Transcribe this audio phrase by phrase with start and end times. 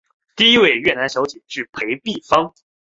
[0.35, 2.55] 第一位越南小姐是裴碧芳。